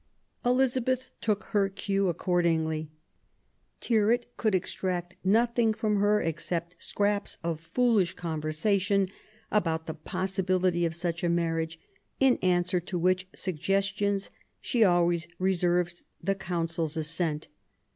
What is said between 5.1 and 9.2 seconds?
nothing from her except scraps of foolish conversation